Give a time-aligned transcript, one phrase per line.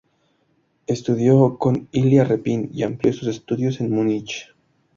[0.87, 4.49] Estudió con Iliá Repin y amplió sus estudios en Múnich.